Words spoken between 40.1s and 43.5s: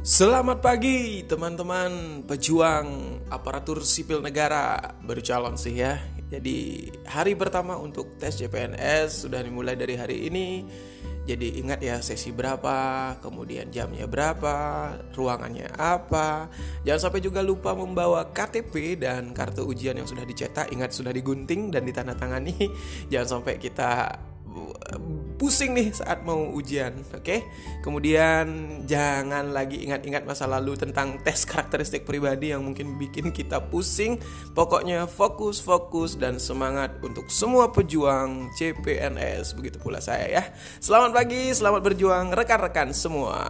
ya. Selamat pagi, selamat berjuang rekan-rekan semua.